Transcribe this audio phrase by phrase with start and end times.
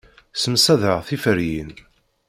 [0.33, 1.71] Ssemsadeɣ tiferyin.